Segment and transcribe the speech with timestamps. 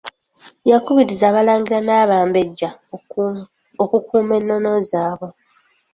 [0.69, 2.69] Yakubirizza abalangira n’abambejja
[3.83, 5.31] okukuuma ennono zaabwe.